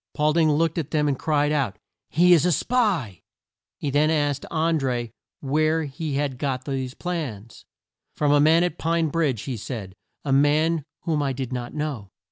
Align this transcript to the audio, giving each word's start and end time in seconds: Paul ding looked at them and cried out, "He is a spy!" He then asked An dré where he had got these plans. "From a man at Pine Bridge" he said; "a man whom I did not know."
Paul 0.15 0.33
ding 0.33 0.51
looked 0.51 0.79
at 0.79 0.89
them 0.89 1.07
and 1.07 1.13
cried 1.19 1.51
out, 1.51 1.77
"He 2.09 2.33
is 2.33 2.43
a 2.43 2.51
spy!" 2.51 3.21
He 3.77 3.91
then 3.91 4.09
asked 4.09 4.47
An 4.49 4.79
dré 4.79 5.11
where 5.41 5.83
he 5.83 6.15
had 6.15 6.39
got 6.39 6.65
these 6.65 6.95
plans. 6.95 7.65
"From 8.15 8.31
a 8.31 8.39
man 8.39 8.63
at 8.63 8.79
Pine 8.79 9.09
Bridge" 9.09 9.43
he 9.43 9.57
said; 9.57 9.93
"a 10.25 10.33
man 10.33 10.85
whom 11.01 11.21
I 11.21 11.33
did 11.33 11.53
not 11.53 11.75
know." 11.75 12.09